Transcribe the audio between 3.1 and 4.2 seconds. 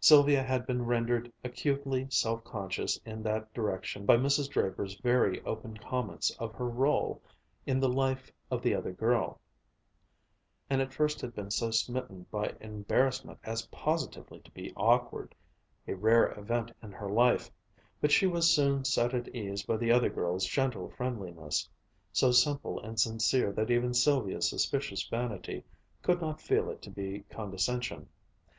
that direction by